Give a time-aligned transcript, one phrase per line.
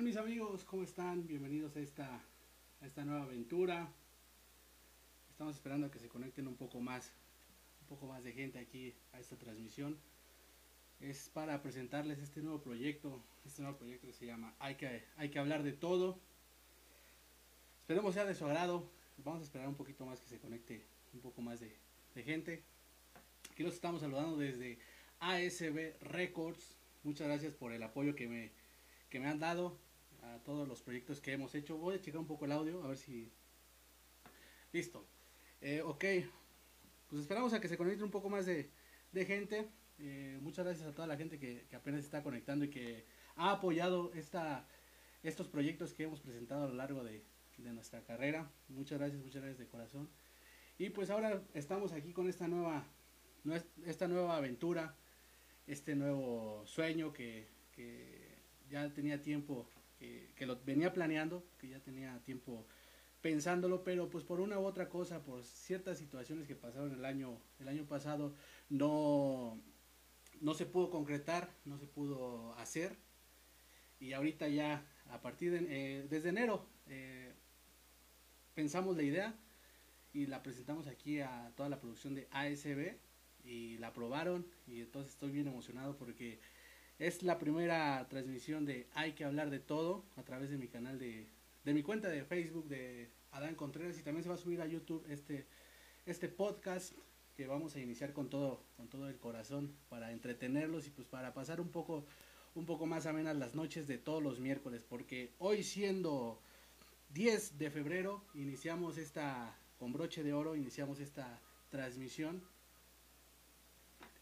[0.00, 0.64] tal mis amigos?
[0.64, 1.26] ¿Cómo están?
[1.26, 2.22] Bienvenidos a esta,
[2.80, 3.86] a esta nueva aventura.
[5.28, 7.12] Estamos esperando a que se conecten un poco más,
[7.82, 9.98] un poco más de gente aquí a esta transmisión.
[11.00, 15.28] Es para presentarles este nuevo proyecto, este nuevo proyecto que se llama Hay que, hay
[15.28, 16.18] que hablar de todo.
[17.82, 18.88] Esperemos sea de su agrado.
[19.18, 20.82] Vamos a esperar un poquito más que se conecte
[21.12, 21.76] un poco más de,
[22.14, 22.62] de gente.
[23.52, 24.78] Aquí los estamos saludando desde
[25.18, 26.78] ASB Records.
[27.02, 28.50] Muchas gracias por el apoyo que me,
[29.10, 29.89] que me han dado
[30.38, 31.76] todos los proyectos que hemos hecho.
[31.76, 33.30] Voy a checar un poco el audio, a ver si...
[34.72, 35.06] Listo.
[35.60, 36.04] Eh, ok.
[37.08, 38.70] Pues esperamos a que se conecte un poco más de,
[39.12, 39.68] gente.
[39.98, 43.04] Eh, muchas gracias a toda la gente que, que, apenas está conectando y que
[43.36, 44.66] ha apoyado esta,
[45.22, 47.22] estos proyectos que hemos presentado a lo largo de,
[47.58, 48.50] de nuestra carrera.
[48.68, 50.08] Muchas gracias, muchas gracias de corazón.
[50.78, 52.86] Y pues ahora estamos aquí con esta nueva,
[53.84, 54.94] esta nueva aventura,
[55.66, 58.38] este nuevo sueño que, que
[58.70, 59.68] ya tenía tiempo,
[60.00, 62.66] que, lo venía planeando, que ya tenía tiempo
[63.20, 67.38] pensándolo, pero pues por una u otra cosa, por ciertas situaciones que pasaron el año,
[67.58, 68.34] el año pasado,
[68.70, 69.60] no,
[70.40, 72.96] no se pudo concretar, no se pudo hacer.
[73.98, 77.34] Y ahorita ya, a partir de, eh, desde enero, eh,
[78.54, 79.34] pensamos la idea
[80.14, 82.96] y la presentamos aquí a toda la producción de ASB
[83.44, 86.40] y la aprobaron y entonces estoy bien emocionado porque
[87.00, 90.98] es la primera transmisión de Hay que hablar de todo a través de mi canal
[90.98, 91.26] de,
[91.64, 94.66] de mi cuenta de Facebook de Adán Contreras y también se va a subir a
[94.66, 95.46] YouTube este,
[96.04, 96.92] este podcast
[97.38, 101.32] que vamos a iniciar con todo, con todo el corazón para entretenerlos y pues para
[101.32, 102.04] pasar un poco,
[102.54, 106.38] un poco más amenas las noches de todos los miércoles, porque hoy siendo
[107.14, 112.42] 10 de febrero iniciamos esta, con broche de oro, iniciamos esta transmisión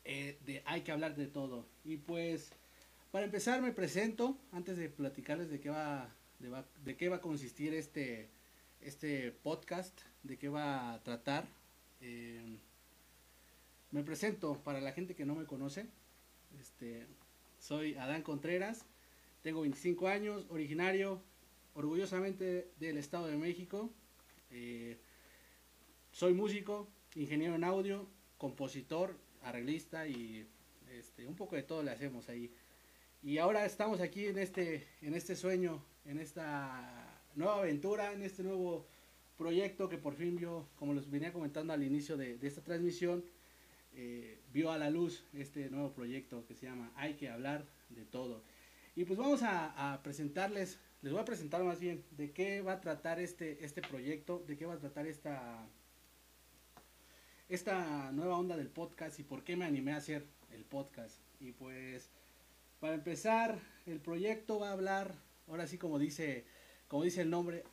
[0.05, 1.67] eh, de Hay que hablar de todo.
[1.85, 2.53] Y pues
[3.11, 6.15] para empezar me presento, antes de platicarles de qué va,
[6.85, 8.29] de, qué va a consistir este,
[8.81, 11.47] este podcast, de qué va a tratar.
[12.01, 12.59] Eh,
[13.91, 15.87] me presento para la gente que no me conoce.
[16.61, 17.07] Este,
[17.59, 18.85] soy Adán Contreras,
[19.43, 21.23] tengo 25 años, originario
[21.75, 23.91] orgullosamente del Estado de México.
[24.51, 24.99] Eh,
[26.13, 28.07] soy músico, ingeniero en audio,
[28.37, 30.47] compositor, arreglista y
[30.91, 32.53] este, un poco de todo le hacemos ahí.
[33.23, 38.45] Y ahora estamos aquí en este, en este sueño, en esta nueva aventura, en este
[38.45, 38.87] nuevo
[39.37, 43.25] proyecto que por fin vio, como les venía comentando al inicio de, de esta transmisión,
[43.95, 48.05] eh, vio a la luz este nuevo proyecto que se llama Hay que hablar de
[48.05, 48.45] todo.
[48.95, 52.75] Y pues vamos a, a, presentarles, les voy a presentar más bien de qué va
[52.75, 55.67] a tratar este, este proyecto, de qué va a tratar esta,
[57.49, 61.19] esta nueva onda del podcast y por qué me animé a hacer el podcast.
[61.41, 62.11] Y pues
[62.81, 65.15] para empezar, el proyecto va a hablar,
[65.47, 66.45] ahora sí como dice,
[66.87, 67.65] como dice el nombre,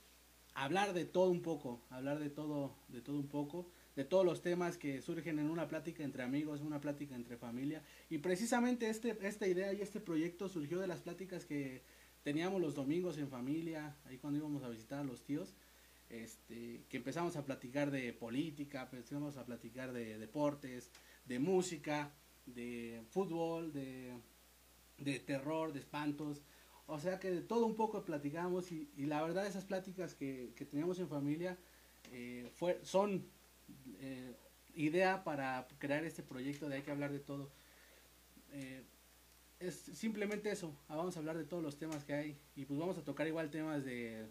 [0.54, 4.42] hablar de todo un poco, hablar de todo, de todo un poco, de todos los
[4.42, 7.84] temas que surgen en una plática entre amigos, una plática entre familia.
[8.10, 11.84] Y precisamente este, esta idea y este proyecto surgió de las pláticas que
[12.24, 15.54] teníamos los domingos en familia, ahí cuando íbamos a visitar a los tíos,
[16.10, 20.92] este, que empezamos a platicar de política, empezamos a platicar de deportes,
[21.26, 22.12] de música,
[22.46, 24.14] de fútbol, de
[24.98, 26.42] de terror, de espantos.
[26.88, 30.66] O sea que de todo un poco platicamos y, la verdad esas pláticas que, que
[30.66, 31.58] teníamos en familia
[32.12, 33.26] eh, fue, son
[34.00, 34.36] eh,
[34.76, 37.52] idea para crear este proyecto de hay que hablar de todo.
[38.52, 38.84] Eh,
[39.60, 42.80] es simplemente eso, ah, vamos a hablar de todos los temas que hay y pues
[42.80, 44.28] vamos a tocar igual temas de,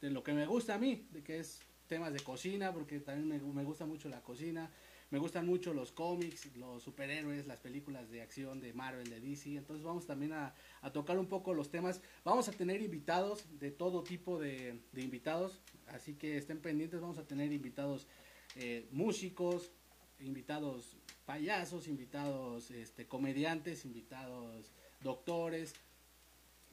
[0.00, 3.28] de lo que me gusta a mí, de que es temas de cocina, porque también
[3.28, 4.70] me, me gusta mucho la cocina,
[5.10, 9.54] me gustan mucho los cómics, los superhéroes, las películas de acción de Marvel, de DC.
[9.56, 10.54] Entonces vamos también a,
[10.92, 12.00] tocar un poco los temas.
[12.24, 15.60] Vamos a tener invitados de todo tipo de, de invitados.
[15.86, 17.00] Así que estén pendientes.
[17.00, 18.08] Vamos a tener invitados
[18.56, 19.70] eh, músicos,
[20.18, 25.72] invitados payasos, invitados este, comediantes, invitados doctores.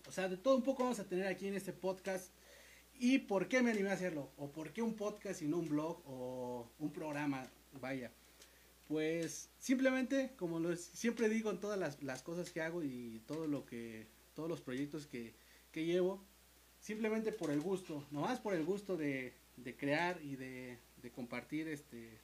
[0.07, 2.31] O sea, de todo un poco vamos a tener aquí en este podcast.
[2.95, 4.31] ¿Y por qué me animé a hacerlo?
[4.37, 7.47] ¿O por qué un podcast y no un blog o un programa?
[7.79, 8.11] Vaya
[8.93, 13.65] pues simplemente, como siempre digo en todas las, las, cosas que hago y todo lo
[13.65, 15.33] que, todos los proyectos que,
[15.71, 16.23] que llevo,
[16.79, 21.69] simplemente por el gusto, nomás por el gusto de, de crear y de, de, compartir
[21.69, 22.19] este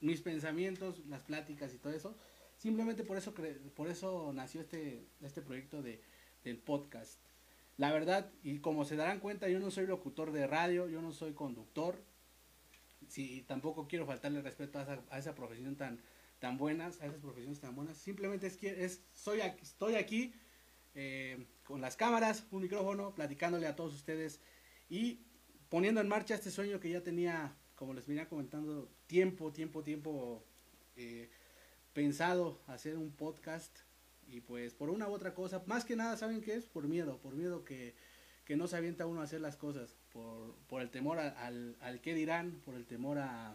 [0.00, 2.16] mis pensamientos, las pláticas y todo eso.
[2.56, 3.34] Simplemente por eso
[3.76, 6.00] por eso nació este, este proyecto de,
[6.44, 7.20] del podcast.
[7.76, 11.12] La verdad, y como se darán cuenta, yo no soy locutor de radio, yo no
[11.12, 12.02] soy conductor,
[13.10, 16.00] si tampoco quiero faltarle respeto a esa, a esa profesión tan,
[16.38, 17.98] tan buenas, a esas profesiones tan buenas.
[17.98, 20.32] Simplemente es que es, soy aquí, estoy aquí
[20.94, 24.40] eh, con las cámaras, un micrófono, platicándole a todos ustedes
[24.88, 25.20] y
[25.68, 30.44] poniendo en marcha este sueño que ya tenía, como les venía comentando, tiempo, tiempo, tiempo
[30.96, 31.30] eh,
[31.92, 33.78] pensado hacer un podcast
[34.26, 36.66] y pues por una u otra cosa, más que nada, ¿saben qué es?
[36.66, 37.94] Por miedo, por miedo que,
[38.44, 42.00] que no se avienta uno a hacer las cosas, por, por el temor al, al
[42.00, 43.54] qué dirán, por el temor a,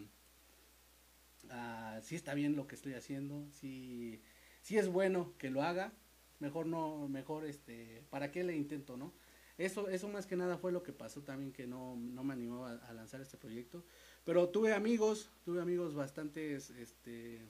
[2.02, 4.22] si está bien lo que estoy haciendo, si,
[4.62, 5.94] si es bueno que lo haga,
[6.40, 9.14] mejor no, mejor este, ¿para qué le intento, no?
[9.58, 12.66] Eso, eso más que nada fue lo que pasó también que no, no me animó
[12.66, 13.86] a, lanzar este proyecto.
[14.26, 17.42] Pero tuve amigos, tuve amigos bastantes este,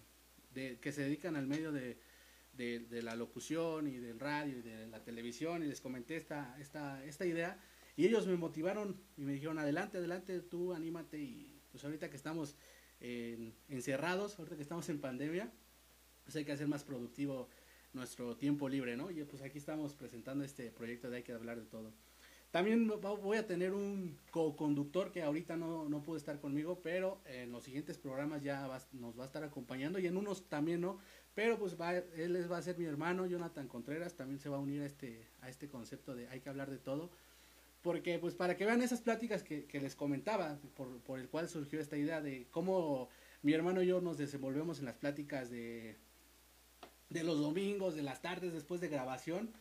[0.53, 1.97] de, que se dedican al medio de,
[2.53, 7.03] de, la locución y del radio y de la televisión y les comenté esta, esta,
[7.05, 7.59] esta idea
[7.95, 12.17] y ellos me motivaron y me dijeron adelante, adelante, tú anímate y pues ahorita que
[12.17, 12.55] estamos
[13.69, 15.51] encerrados, ahorita que estamos en pandemia,
[16.23, 17.49] pues hay que hacer más productivo
[17.93, 19.11] nuestro tiempo libre, ¿no?
[19.11, 21.93] Y pues aquí estamos presentando este proyecto de Hay que hablar de todo.
[22.51, 27.51] También voy a tener un co-conductor que ahorita no, no pudo estar conmigo, pero en
[27.51, 30.97] los siguientes programas ya nos va a estar acompañando y en unos también no,
[31.33, 34.61] pero pues va, él va a ser mi hermano, Jonathan Contreras, también se va a
[34.61, 37.11] unir a este, a este concepto de hay que hablar de todo,
[37.85, 41.47] porque pues para que vean esas pláticas que, que les comentaba, por, por el cual
[41.47, 43.09] surgió esta idea de cómo
[43.43, 45.95] mi hermano y yo nos desenvolvemos en las pláticas de,
[47.09, 49.53] de los domingos, de las tardes después de grabación,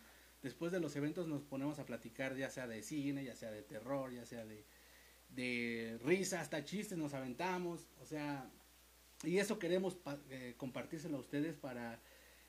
[0.43, 3.63] después de los eventos nos ponemos a platicar ya sea de cine, ya sea de
[3.63, 4.65] terror, ya sea de,
[5.29, 8.51] de risa, hasta chistes nos aventamos, o sea,
[9.23, 9.99] y eso queremos
[10.31, 12.01] eh, compartírselo a ustedes para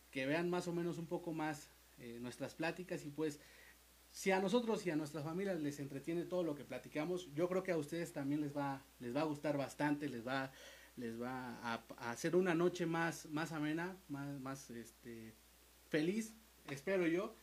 [0.09, 3.41] que vean más o menos un poco más eh, nuestras pláticas y pues
[4.15, 7.63] si a nosotros y a nuestras familias les entretiene todo lo que platicamos, yo creo
[7.63, 10.53] que a ustedes también les va, les va a gustar bastante, les va
[10.95, 15.33] les va a, hacer una noche más, más amena, más, más este,
[15.89, 16.33] feliz,
[16.69, 17.35] espero yo.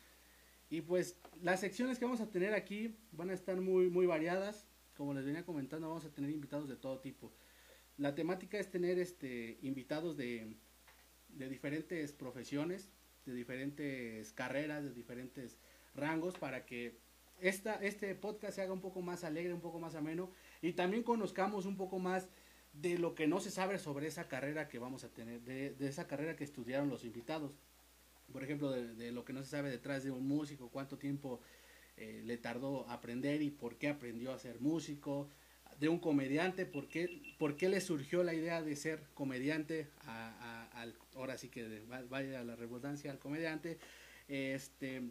[0.70, 4.66] Y pues las secciones que vamos a tener aquí van a estar muy, muy variadas.
[4.96, 7.34] Como les venía comentando, vamos a tener invitados de todo tipo.
[7.98, 10.56] La temática es tener este, invitados de,
[11.28, 12.88] de diferentes profesiones,
[13.26, 15.58] de diferentes carreras, de diferentes
[15.94, 16.96] rangos, para que
[17.40, 20.30] esta, este podcast se haga un poco más alegre, un poco más ameno
[20.60, 22.28] y también conozcamos un poco más
[22.72, 26.06] de lo que no se sabe sobre esa carrera que vamos a tener, de, esa
[26.06, 27.52] carrera que estudiaron los invitados.
[28.32, 31.40] Por ejemplo, de, lo que no se sabe detrás de un músico, cuánto tiempo
[31.96, 35.28] eh, le tardó aprender y por qué aprendió a ser músico,
[35.78, 40.68] de un comediante, por qué, por qué le surgió la idea de ser comediante, a,
[40.74, 43.78] al, ahora sí que vaya la redundancia al comediante,
[44.28, 45.02] este,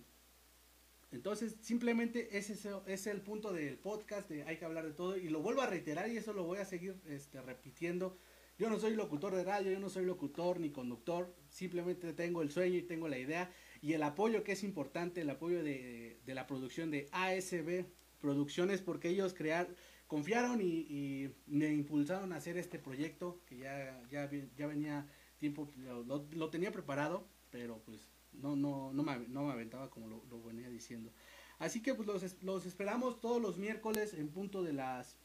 [1.12, 5.28] entonces, simplemente ese es el punto del podcast, de hay que hablar de todo, y
[5.28, 8.18] lo vuelvo a reiterar y eso lo voy a seguir este, repitiendo.
[8.58, 12.52] Yo no soy locutor de radio, yo no soy locutor ni conductor, simplemente tengo el
[12.52, 13.52] sueño y tengo la idea
[13.82, 17.86] y el apoyo que es importante, el apoyo de, la producción de ASB
[18.22, 19.68] Producciones, porque ellos crear,
[20.06, 25.08] confiaron y, me impulsaron a hacer este proyecto que ya, ya, ya venía
[25.40, 30.44] tiempo, lo tenía preparado, pero pues no, no, no, me, no me aventaba como lo,
[30.44, 31.12] venía diciendo.
[31.60, 35.18] Así que pues los, los, esperamos todos los miércoles en punto de las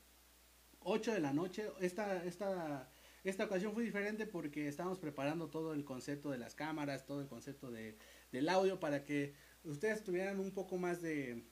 [0.80, 1.70] 8 de la noche.
[1.80, 2.90] Esta, esta,
[3.25, 7.28] esta ocasión fue diferente porque estábamos preparando todo el concepto de las cámaras, todo el
[7.28, 7.96] concepto de,
[8.32, 9.34] del audio para que
[9.64, 11.42] ustedes tuvieran un poco más de,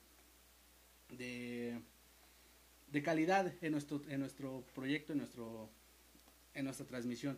[1.09, 1.81] de,
[2.87, 5.69] de calidad en nuestro, en nuestro proyecto, en, nuestro,
[6.53, 7.37] en nuestra transmisión.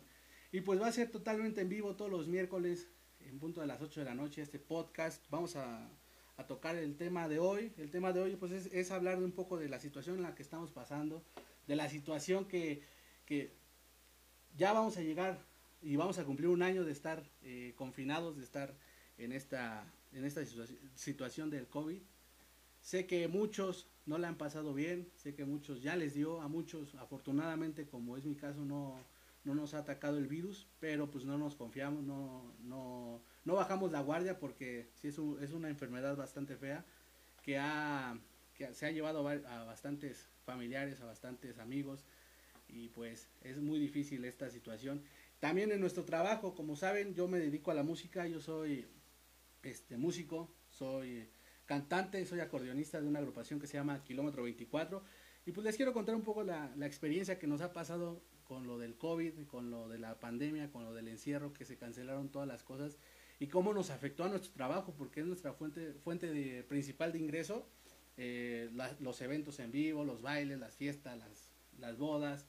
[0.52, 2.88] Y pues va a ser totalmente en vivo todos los miércoles
[3.20, 5.24] en punto de las 8 de la noche este podcast.
[5.30, 5.88] Vamos a,
[6.46, 7.72] tocar el tema de hoy.
[7.78, 10.42] El tema de hoy pues es, hablar un poco de la situación en la que
[10.42, 11.24] estamos pasando,
[11.66, 12.82] de la situación que,
[14.56, 15.38] ya vamos a llegar
[15.82, 18.74] y vamos a cumplir un año de estar eh, confinados, de estar
[19.18, 20.42] en esta, en esta
[20.94, 22.00] situación del COVID.
[22.80, 26.48] Sé que muchos no le han pasado bien, sé que muchos ya les dio, a
[26.48, 28.98] muchos afortunadamente como es mi caso no,
[29.44, 33.92] no nos ha atacado el virus, pero pues no nos confiamos, no, no, no bajamos
[33.92, 36.84] la guardia porque sí es, es una enfermedad bastante fea
[37.42, 38.18] que, ha,
[38.54, 42.04] que se ha llevado a bastantes familiares, a bastantes amigos
[42.68, 45.02] y pues es muy difícil esta situación.
[45.40, 48.86] También en nuestro trabajo, como saben, yo me dedico a la música, yo soy
[49.62, 51.28] este músico, soy
[51.64, 55.02] cantante, soy acordeonista de una agrupación que se llama Kilómetro 24
[55.46, 58.66] y pues les quiero contar un poco la, la experiencia que nos ha pasado con
[58.66, 62.30] lo del COVID, con lo de la pandemia, con lo del encierro, que se cancelaron
[62.30, 62.98] todas las cosas
[63.38, 67.18] y cómo nos afectó a nuestro trabajo, porque es nuestra fuente, fuente de, principal de
[67.18, 67.68] ingreso,
[68.16, 72.46] eh, los eventos en vivo, los bailes, las fiestas, las, las bodas,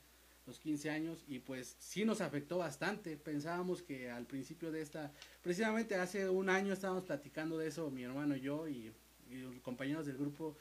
[0.48, 3.15] los 15 años y pues sí nos afectó bastante.
[3.18, 5.13] Pensábamos que al principio de esta,
[5.44, 8.91] precisamente hace un año estábamos platicando de eso mi hermano y yo y,
[9.32, 10.58] los compañeros del grupo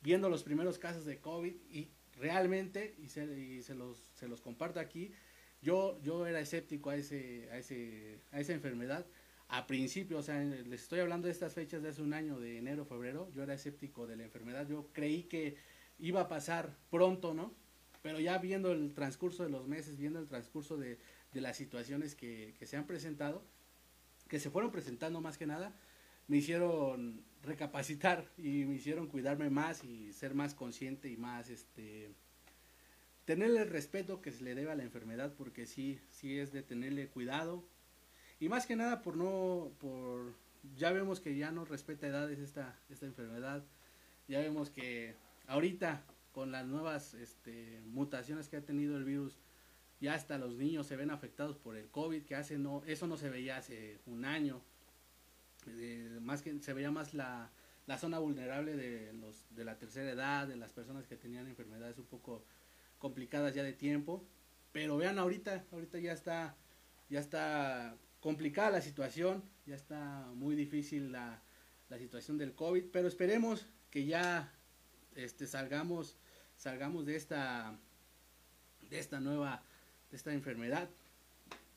[0.00, 4.40] viendo los primeros casos de COVID y realmente, y se, y se, los, se los
[4.40, 5.12] comparto aquí,
[5.62, 9.06] yo, yo era escéptico a, ese, a, ese, a esa enfermedad.
[9.48, 12.58] A principio, o sea, les estoy hablando de estas fechas de hace un año, de
[12.58, 14.66] enero, febrero, yo era escéptico de la enfermedad.
[14.66, 15.56] Yo creí que
[15.98, 17.54] iba a pasar pronto, ¿no?
[18.02, 20.98] Pero ya viendo el transcurso de los meses, viendo el transcurso de,
[21.32, 23.44] las situaciones que, se han presentado,
[24.28, 25.76] que se fueron presentando más que nada,
[26.28, 32.10] me hicieron recapacitar y me hicieron cuidarme más y ser más consciente y más, este,
[33.24, 36.62] tenerle el respeto que se le debe a la enfermedad, porque sí, sí es de
[36.62, 37.64] tenerle cuidado.
[38.40, 40.34] Y más que nada por no, por,
[40.76, 43.64] ya vemos que ya no respeta edades esta, esta enfermedad,
[44.28, 45.14] ya vemos que
[45.46, 49.38] ahorita con las nuevas este, mutaciones que ha tenido el virus,
[50.00, 53.16] ya hasta los niños se ven afectados por el COVID, que hace no, eso no
[53.16, 54.60] se veía hace un año.
[56.20, 57.50] Más que se veía más la,
[57.86, 61.98] la zona vulnerable de los de la tercera edad, de las personas que tenían enfermedades
[61.98, 62.44] un poco
[62.98, 64.24] complicadas ya de tiempo.
[64.72, 66.56] Pero vean ahorita, ahorita ya está,
[67.10, 71.42] ya está complicada la situación, ya está muy difícil la,
[71.90, 74.50] la situación del COVID, pero esperemos que ya
[75.14, 76.16] este, salgamos
[76.56, 77.76] salgamos de esta,
[78.88, 79.62] de esta nueva,
[80.10, 80.88] de esta enfermedad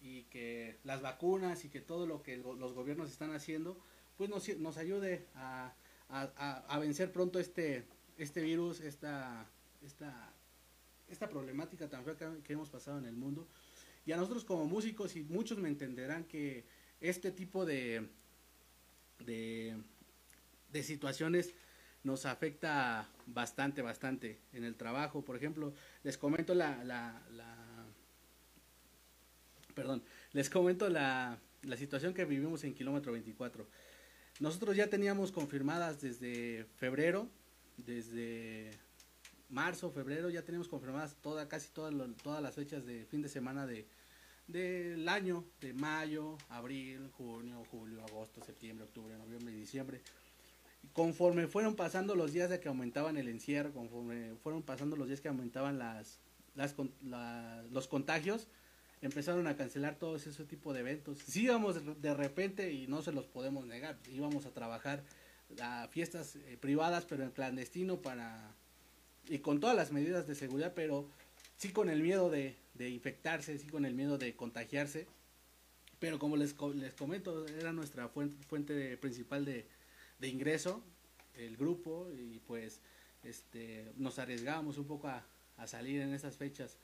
[0.02, 3.80] y que las vacunas y que todo lo que los gobiernos están haciendo,
[4.18, 5.74] pues nos, nos ayude a,
[6.10, 7.86] a, vencer pronto este,
[8.18, 9.50] este virus, esta,
[9.84, 10.34] esta,
[11.10, 13.48] esta problemática tan fea que, hemos pasado en el mundo.
[14.06, 16.66] Y a nosotros como músicos, y muchos me entenderán que
[17.02, 18.08] este tipo de,
[19.20, 19.75] de,
[20.72, 21.54] de situaciones
[22.04, 25.25] nos afecta bastante, bastante en el trabajo.
[25.25, 25.74] Por ejemplo,
[26.04, 27.22] les comento la, la,
[29.75, 30.01] perdón,
[30.34, 33.67] les comento la, la situación que vivimos en kilómetro 24.
[34.39, 37.29] Nosotros ya teníamos confirmadas desde febrero,
[37.77, 38.72] desde
[39.50, 43.67] marzo, febrero, ya teníamos confirmadas toda, casi todas, todas las fechas de fin de semana
[43.67, 43.86] de
[44.48, 50.01] del año, de mayo, abril, junio, julio, agosto, septiembre, octubre, noviembre y diciembre
[50.94, 55.22] conforme fueron pasando los días de que aumentaban el encierro, conforme fueron pasando los días
[55.22, 56.20] que aumentaban las,
[56.53, 56.75] las
[57.72, 58.48] los contagios,
[59.06, 61.20] empezaron a cancelar todos ese tipo de eventos.
[61.20, 65.04] Sí íbamos de repente, y no se los podemos negar, íbamos a trabajar
[65.62, 68.54] a fiestas eh, privadas, pero en clandestino para
[69.28, 71.10] y con todas las medidas de seguridad, pero
[71.58, 75.08] sí con el miedo de, infectarse, sí con el miedo de contagiarse.
[76.00, 79.66] Pero como les, les comento, era nuestra fuente, fuente principal de
[80.28, 80.84] ingreso
[81.38, 82.82] el grupo y pues
[83.24, 85.26] este nos arriesgábamos un poco a,
[85.68, 86.78] salir en esas fechas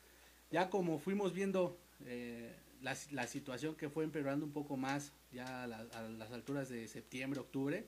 [0.49, 5.63] ya como fuimos viendo eh, la, la, situación que fue empeorando un poco más ya
[5.63, 7.87] a, las alturas de septiembre octubre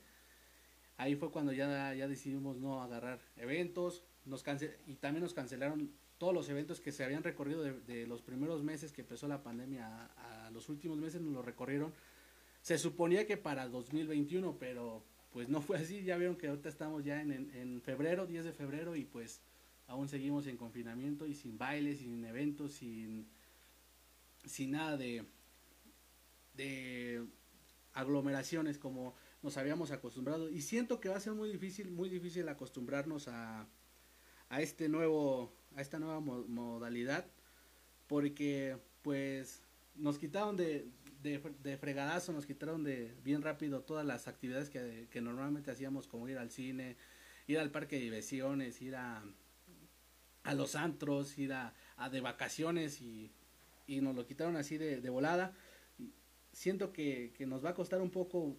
[0.97, 4.43] ahí fue cuando ya, ya decidimos no agarrar eventos nos
[4.87, 8.93] y también nos cancelaron todos los eventos que se habían recorrido de, los primeros meses
[8.93, 11.91] que empezó la pandemia a, a, los últimos meses nos lo recorrieron.
[12.61, 17.03] Se suponía que para 2021 pero pues no fue así, ya vieron que ahorita estamos
[17.03, 19.41] ya en, en, febrero, 10 de febrero, y pues
[19.87, 23.27] aún seguimos en confinamiento y sin bailes, sin eventos, sin,
[24.45, 25.25] sin nada de,
[26.53, 27.25] de
[27.93, 30.49] aglomeraciones como nos habíamos acostumbrado.
[30.49, 33.67] Y siento que va a ser muy difícil, muy difícil acostumbrarnos a,
[34.49, 37.25] a este nuevo, a esta nueva modalidad,
[38.07, 39.63] porque pues
[39.95, 40.87] nos quitaron de,
[41.21, 46.37] de, fregadazo nos quitaron de bien rápido todas las actividades que, normalmente hacíamos, como ir
[46.37, 46.97] al cine,
[47.47, 49.23] ir al parque de diversiones, ir a,
[50.43, 51.73] a los antros, ir a,
[52.11, 53.31] de vacaciones y,
[53.87, 55.53] y, nos lo quitaron así de, de volada.
[56.51, 58.55] Siento que, que, nos va a costar un poco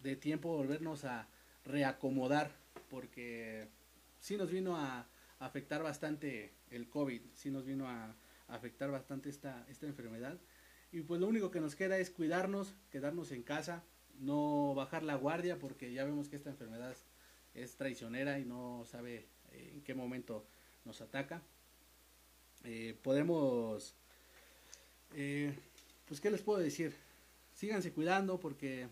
[0.00, 1.28] de tiempo volvernos a
[1.64, 2.52] reacomodar
[2.88, 3.68] porque
[4.18, 8.14] sí nos vino a, afectar bastante el COVID, sí nos vino a,
[8.46, 10.36] afectar bastante esta, esta enfermedad
[10.90, 13.84] y pues lo único que nos queda es cuidarnos, quedarnos en casa,
[14.18, 16.96] no bajar la guardia porque ya vemos que esta enfermedad
[17.54, 20.46] es traicionera y no sabe eh, en qué momento
[20.84, 21.42] nos ataca.
[22.64, 23.94] Eh, podemos,
[25.14, 25.54] eh,
[26.06, 26.94] pues qué les puedo decir,
[27.54, 28.88] síganse cuidando porque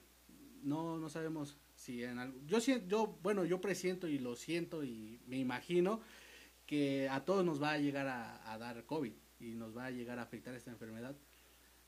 [0.63, 5.21] no, no sabemos si en algo, yo yo, bueno, yo presiento y lo siento y
[5.27, 6.01] me imagino
[6.67, 10.19] que a todos nos va a llegar a, dar COVID y nos va a llegar
[10.19, 11.17] a afectar esta enfermedad.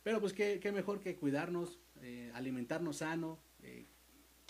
[0.02, 3.86] Pero pues qué, qué mejor que cuidarnos, eh, alimentarnos sano eh,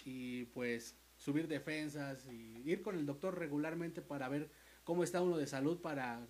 [0.04, 4.50] y pues subir defensas y ir con el doctor regularmente para ver
[4.84, 6.26] cómo está uno de salud para,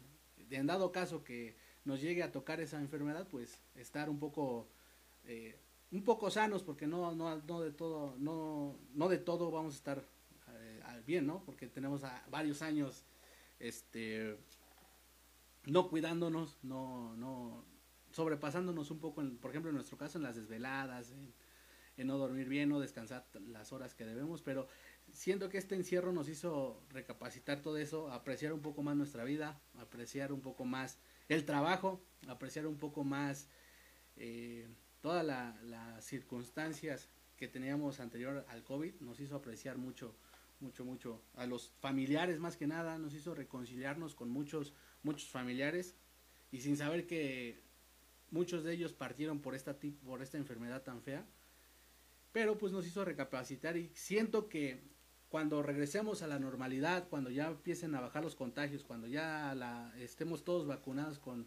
[0.50, 4.68] en dado caso que nos llegue a tocar esa enfermedad, pues estar un poco,
[5.24, 5.58] eh,
[5.90, 9.76] un poco sanos, porque no, no, no de todo, no, no de todo vamos a
[9.76, 10.04] estar
[10.48, 11.42] eh, bien, ¿no?
[11.44, 13.04] Porque tenemos a varios años,
[13.58, 14.36] este,
[15.64, 17.64] no cuidándonos, no, no,
[18.10, 21.32] sobrepasándonos un poco, en, por ejemplo, en nuestro caso, en las desveladas, en,
[21.96, 24.68] en no dormir bien, no descansar las horas que debemos, pero
[25.12, 29.60] siento que este encierro nos hizo recapacitar todo eso, apreciar un poco más nuestra vida,
[29.78, 30.98] apreciar un poco más
[31.30, 33.48] el trabajo, apreciar un poco más
[34.16, 34.68] eh,
[35.00, 40.14] todas las circunstancias que teníamos anterior al COVID, nos hizo apreciar mucho,
[40.58, 45.94] mucho, mucho a los familiares más que nada, nos hizo reconciliarnos con muchos, muchos familiares
[46.50, 47.62] y sin saber que
[48.30, 51.24] muchos de ellos partieron por esta, por esta enfermedad tan fea,
[52.32, 54.82] pero pues nos hizo recapacitar y siento que
[55.30, 59.94] cuando regresemos a la normalidad, cuando ya empiecen a bajar los contagios, cuando ya la,
[59.96, 61.46] estemos todos vacunados con,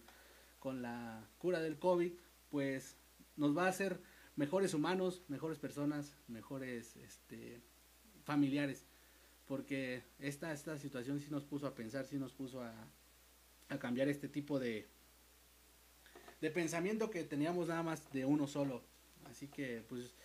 [0.59, 2.13] con la cura del COVID,
[2.49, 2.95] pues
[3.35, 3.99] nos va a hacer
[4.37, 7.61] mejores humanos, mejores personas, mejores este,
[8.23, 8.85] familiares.
[9.45, 12.73] Porque esta, esta situación sí nos puso a pensar, sí nos puso a,
[13.67, 14.87] a cambiar este tipo de,
[16.39, 18.81] de pensamiento que teníamos nada más de uno solo.
[19.25, 20.15] Así que pues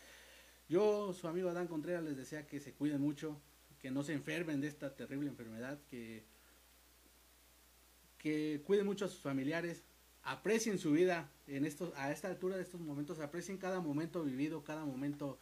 [0.69, 3.41] yo, su amigo Adán Contreras, les desea que se cuiden mucho,
[3.81, 6.25] que no se enfermen de esta terrible enfermedad, que,
[8.19, 9.85] que cuiden mucho a sus familiares,
[10.23, 14.65] aprecien su vida en estos, a esta altura de estos momentos, aprecien cada momento vivido,
[14.65, 15.39] cada momento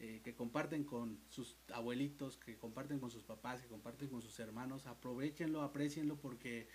[0.00, 4.38] eh, que comparten con sus abuelitos, que comparten con sus papás, que comparten con sus
[4.38, 6.68] hermanos, aprovechenlo, aprecienlo porque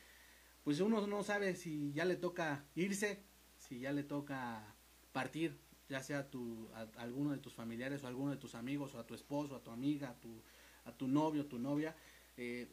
[0.64, 3.24] pues uno no sabe si ya le toca irse,
[3.58, 4.76] si ya le toca
[5.14, 8.56] partir, ya sea a, tu, a, alguno de tus familiares o a alguno de tus
[8.56, 10.42] amigos o a tu esposo, a tu amiga, a tu,
[10.86, 11.96] a tu novio, tu novia,
[12.38, 12.68] eh,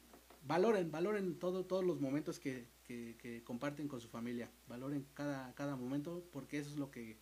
[0.47, 5.77] valoren, valoren todo, todos los momentos que, que, comparten con su familia, valoren cada, cada
[5.77, 7.19] momento porque eso es lo que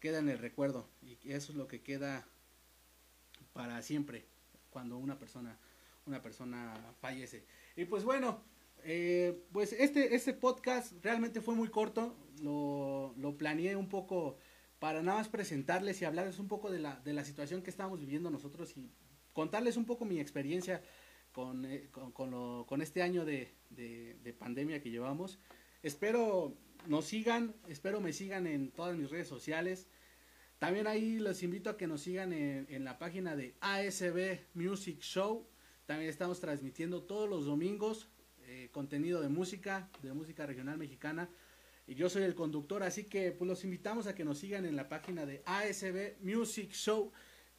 [0.00, 2.26] queda en el recuerdo y eso es lo que queda
[3.52, 4.26] para siempre
[4.70, 5.58] cuando una persona,
[6.06, 7.44] una persona fallece.
[7.76, 8.42] Y pues bueno,
[8.84, 14.38] eh, pues este, este podcast realmente fue muy corto, lo, lo planeé un poco
[14.78, 18.00] para nada más presentarles y hablarles un poco de la, de la situación que estamos
[18.00, 18.90] viviendo nosotros y
[19.32, 20.82] contarles un poco mi experiencia
[21.32, 25.38] con, eh, con, con, lo, con este año de, de, de, pandemia que llevamos.
[25.82, 29.88] Espero nos sigan, espero me sigan en todas mis redes sociales.
[30.58, 35.00] También ahí los invito a que nos sigan en, en la página de ASB Music
[35.00, 35.46] Show.
[35.86, 38.08] También estamos transmitiendo todos los domingos
[38.46, 41.28] eh, contenido de música, de música regional mexicana.
[41.86, 44.76] Y yo soy el conductor, así que pues los invitamos a que nos sigan en
[44.76, 47.12] la página de ASB Music Show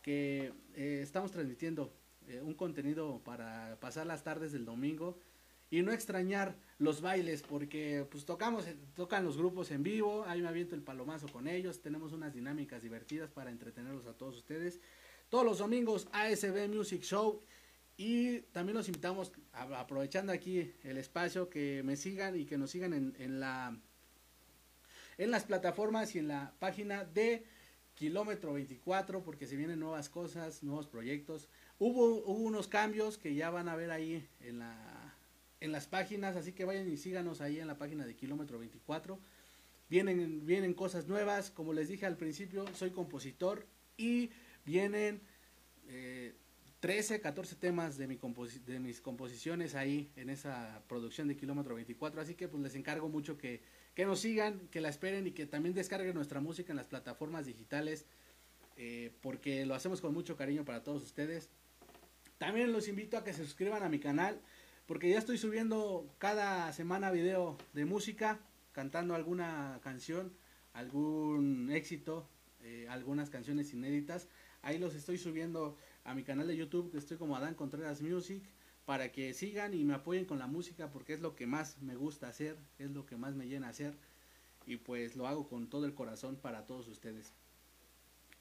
[0.03, 1.91] que eh, estamos transmitiendo
[2.27, 5.17] eh, un contenido para pasar las tardes del domingo
[5.71, 10.47] y no extrañar los bailes porque pues tocamos tocan los grupos en vivo ahí me
[10.47, 14.79] aviento el palomazo con ellos tenemos unas dinámicas divertidas para entretenerlos a todos ustedes.
[15.29, 17.41] Todos los domingos ASB Music Show
[17.97, 22.93] y también los invitamos aprovechando aquí el espacio que me sigan y que nos sigan
[22.93, 23.75] en, en la
[25.17, 27.45] en las plataformas y en la página de
[27.95, 31.49] kilómetro 24 porque se vienen nuevas cosas, nuevos proyectos.
[31.79, 35.15] Hubo, hubo unos cambios que ya van a ver ahí en, la,
[35.59, 39.19] en las páginas, así que vayan y síganos ahí en la página de kilómetro 24.
[39.89, 43.65] Vienen, vienen cosas nuevas, como les dije al principio, soy compositor
[43.97, 44.31] y
[44.65, 45.21] vienen
[45.87, 46.33] eh,
[46.79, 48.19] 13, 14 temas de, mi
[48.65, 53.07] de mis composiciones ahí en esa producción de kilómetro 24, así que pues les encargo
[53.07, 53.61] mucho que
[53.95, 57.45] que nos sigan, que la esperen y que también descarguen nuestra música en las plataformas
[57.45, 58.05] digitales,
[58.77, 61.49] eh, porque lo hacemos con mucho cariño para todos ustedes.
[62.37, 64.39] También los invito a que se suscriban a mi canal,
[64.87, 68.39] porque ya estoy subiendo cada semana video de música,
[68.71, 70.33] cantando alguna canción,
[70.73, 72.27] algún éxito,
[72.63, 74.27] eh, algunas canciones inéditas.
[74.63, 78.43] Ahí los estoy subiendo a mi canal de YouTube, que estoy como Adán Contreras Music
[78.85, 81.95] para que sigan y me apoyen con la música porque es lo que más me
[81.95, 83.95] gusta hacer, es lo que más me llena hacer
[84.65, 87.33] y pues lo hago con todo el corazón para todos ustedes.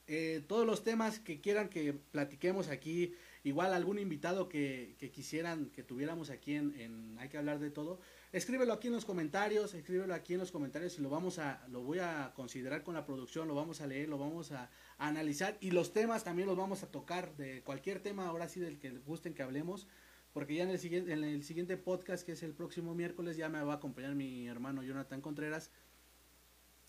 [0.07, 5.67] Eh, todos los temas que quieran que platiquemos aquí, igual algún invitado que, que quisieran
[5.67, 8.01] que tuviéramos aquí en, Hay que hablar de todo,
[8.33, 11.83] escríbelo aquí en los comentarios, escríbelo aquí en los comentarios y lo vamos a, lo
[11.83, 15.57] voy a considerar con la producción, lo vamos a leer, lo vamos a, a analizar
[15.61, 18.91] y los temas también los vamos a tocar de cualquier tema ahora sí del que
[18.91, 19.87] gusten que hablemos
[20.33, 23.49] porque ya en el siguiente, en el siguiente podcast, que es el próximo miércoles, ya
[23.49, 25.69] me va a acompañar mi hermano Jonathan Contreras.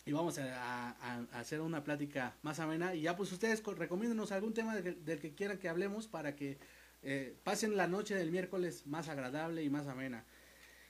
[0.06, 0.90] Y vamos a,
[1.32, 2.94] hacer una plática más amena.
[2.94, 6.58] Y ya pues ustedes recomiéndenos algún tema del, que quieran que hablemos para que
[7.02, 10.24] eh, pasen la noche del miércoles más agradable y más amena.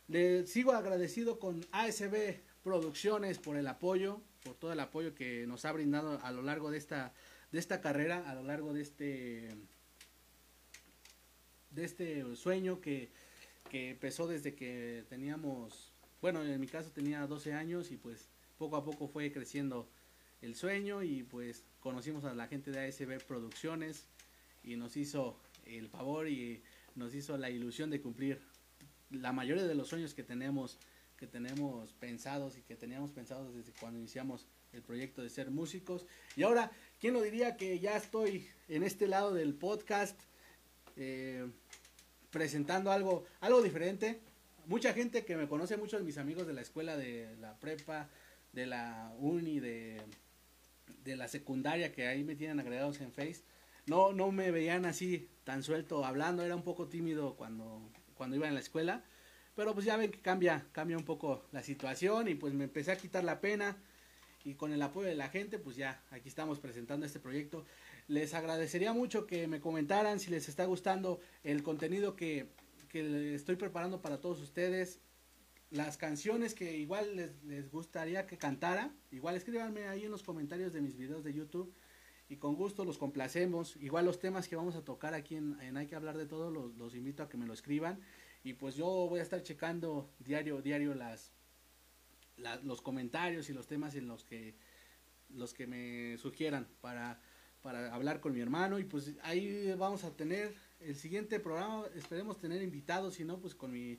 [0.09, 5.67] Le sigo agradecido con ASB Producciones por el apoyo, por todo el apoyo que nos
[5.67, 7.13] ha brindado a lo largo de esta,
[7.53, 9.55] de esta carrera, a lo largo de este,
[11.75, 13.11] de este sueño que,
[13.71, 18.77] que empezó desde que teníamos, bueno, en mi caso tenía 12 años y pues poco
[18.77, 19.89] a poco fue creciendo
[20.41, 24.07] el sueño y pues conocimos a la gente de ASB Producciones
[24.63, 26.63] y nos hizo el favor y
[26.95, 28.41] nos hizo la ilusión de cumplir
[29.11, 30.79] la mayoría de los sueños que tenemos
[31.17, 36.07] que tenemos pensados y que teníamos pensados desde cuando iniciamos el proyecto de ser músicos.
[36.37, 40.21] Y ahora quién lo diría que ya estoy en este lado del podcast
[40.97, 41.49] eh,
[42.35, 44.21] presentando algo algo diferente.
[44.67, 48.09] Mucha gente que me conoce muchos de mis amigos de la escuela de la prepa
[48.53, 50.03] de la uni de
[51.05, 53.43] de la secundaria que ahí me tienen agregados en Face,
[53.87, 57.83] no, no me veían así tan suelto hablando, era un poco tímido cuando,
[58.15, 59.05] cuando iba en la escuela,
[59.55, 62.91] pero pues ya ven que cambia, cambia un poco la situación y pues me empecé
[62.91, 63.77] a quitar la pena.
[64.47, 67.65] Y con el apoyo de la gente pues ya aquí estamos presentando este proyecto.
[68.07, 72.49] Les agradecería mucho que me comentaran si les está gustando el contenido que,
[72.89, 75.01] que estoy preparando para todos ustedes
[75.71, 80.73] las canciones que igual les, les, gustaría que cantara, igual escríbanme ahí en los comentarios
[80.73, 81.75] de mis videos de YouTube
[82.29, 83.77] y con gusto los complacemos.
[83.77, 86.77] Igual los temas que vamos a tocar aquí en, Hay que hablar de todo, los,
[86.77, 88.01] los, invito a que me lo escriban
[88.43, 91.33] y pues yo voy a estar checando diario, diario las,
[92.63, 94.55] los comentarios y los temas en los que,
[95.31, 97.21] los que me sugieran para,
[97.65, 102.39] para hablar con mi hermano y pues ahí vamos a tener el siguiente programa, esperemos
[102.39, 103.99] tener invitados, si no pues con mi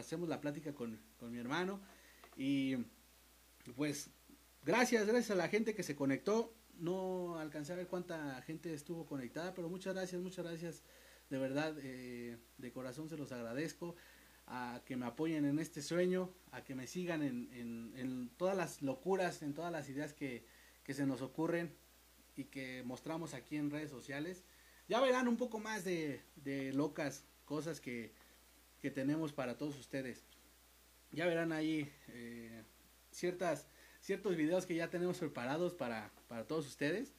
[0.00, 0.98] hacemos la plática con,
[1.30, 1.80] mi hermano.
[2.36, 2.74] Y
[3.76, 4.10] pues
[4.64, 6.52] gracias, gracias a la gente que se conectó.
[6.74, 10.82] No alcancé a ver cuánta gente estuvo conectada, pero muchas gracias, muchas gracias.
[11.30, 13.94] De verdad, eh, de corazón se los agradezco.
[14.48, 17.48] A que me apoyen en este sueño, a que me sigan en,
[17.94, 20.46] en, todas las locuras, en todas las ideas que,
[20.82, 21.76] que se nos ocurren
[22.38, 24.44] y que mostramos aquí en redes sociales.
[24.88, 28.12] Ya verán un poco más de, de locas cosas que,
[28.80, 30.24] que tenemos para todos ustedes.
[31.10, 32.62] Ya verán ahí eh,
[33.10, 33.66] ciertas,
[34.00, 37.12] ciertos videos que ya tenemos preparados para, para todos ustedes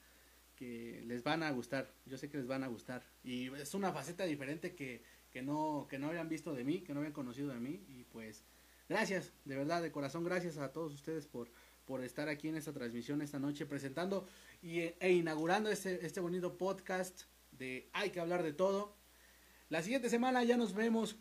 [0.56, 1.92] que les van a gustar.
[2.06, 3.04] Yo sé que les van a gustar.
[3.24, 6.94] Y es una faceta diferente que, que, no, que no habían visto de mí, que
[6.94, 7.84] no habían conocido de mí.
[7.90, 8.46] Y pues
[8.88, 11.50] gracias, de verdad, de corazón, gracias a todos ustedes por,
[11.90, 14.28] por estar aquí en esta transmisión esta noche presentando
[14.62, 18.96] y, e inaugurando este, este bonito podcast de Hay que hablar de todo.
[19.70, 21.18] La siguiente semana ya nos vemos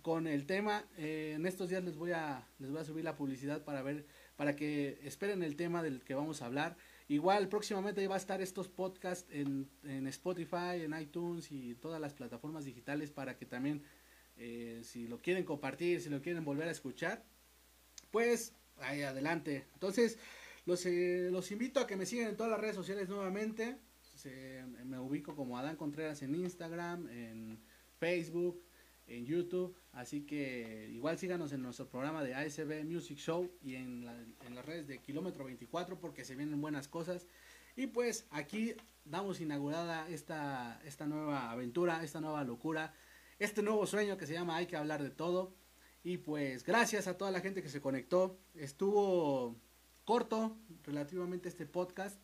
[0.00, 0.86] con el tema.
[0.96, 4.06] Eh, en estos días les voy a les voy a subir la publicidad para ver
[4.36, 6.78] para que esperen el tema del que vamos a hablar.
[7.08, 12.14] Igual próximamente va a estar estos podcasts en, en Spotify, en iTunes y todas las
[12.14, 13.82] plataformas digitales para que también
[14.38, 17.22] eh, si lo quieren compartir, si lo quieren volver a escuchar,
[18.10, 19.66] pues ahí adelante.
[19.74, 20.18] Entonces
[20.66, 23.76] los, eh, los invito a que me sigan en todas las redes sociales nuevamente.
[24.84, 27.60] me ubico como Adán Contreras en Instagram, en
[27.98, 28.62] Facebook,
[29.06, 29.76] en YouTube.
[29.92, 34.86] Así que igual síganos en nuestro programa de ASB Music Show y en, las redes
[34.86, 37.26] de Kilómetro 24 porque se vienen buenas cosas.
[37.76, 42.94] Y pues aquí damos inaugurada esta, esta nueva aventura, esta nueva locura,
[43.38, 45.54] este nuevo sueño que se llama Hay que hablar de todo.
[46.06, 48.38] Y pues gracias a toda la gente que se conectó.
[48.54, 49.56] Estuvo
[50.04, 52.20] corto relativamente este podcast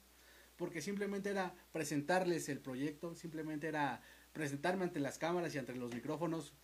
[0.54, 4.00] porque simplemente era presentarles el proyecto, simplemente era
[4.32, 6.54] presentarme ante las cámaras y ante los micrófonos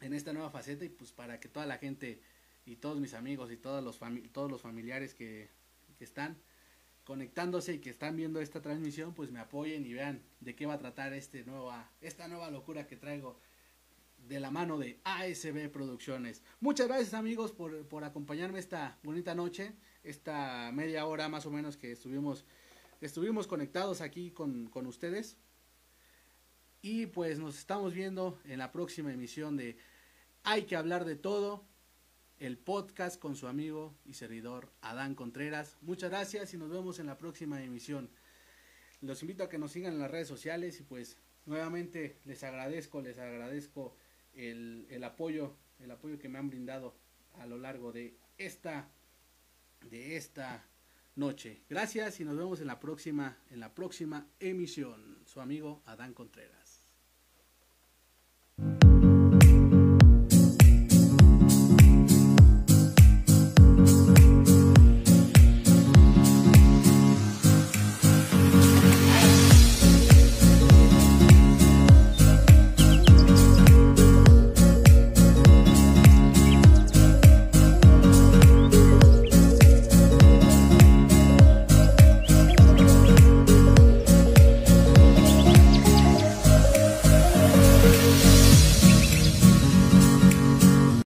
[0.00, 2.22] en esta nueva faceta y pues para que toda la gente
[2.64, 4.00] y todos mis amigos y todos los,
[4.32, 5.50] todos los familiares que,
[5.98, 6.38] que están
[7.04, 10.74] conectándose y que están viendo esta transmisión pues me apoyen y vean de qué va
[10.74, 13.38] a tratar este nueva, esta nueva locura que traigo
[14.28, 16.42] de la mano de ASB Producciones.
[16.60, 21.76] Muchas gracias amigos por, por acompañarme esta bonita noche, esta media hora más o menos
[21.76, 22.44] que estuvimos,
[23.00, 25.36] estuvimos conectados aquí con, con ustedes.
[26.80, 29.76] Y pues nos estamos viendo en la próxima emisión de
[30.44, 31.64] hay que hablar de todo.
[32.38, 35.76] El podcast con su amigo y servidor Adán Contreras.
[35.80, 38.10] Muchas gracias y nos vemos en la próxima emisión.
[39.00, 43.00] Los invito a que nos sigan en las redes sociales y pues nuevamente les agradezco,
[43.00, 43.96] les agradezco
[44.34, 46.94] el, el apoyo, el apoyo que me han brindado
[47.34, 48.88] a lo largo de esta,
[49.90, 50.66] de esta
[51.16, 51.62] noche.
[51.68, 55.18] Gracias y nos vemos en la próxima, en la próxima emisión.
[55.26, 56.61] Su amigo Adán Contreras.